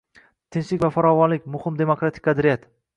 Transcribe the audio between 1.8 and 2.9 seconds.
demokratik qadriyat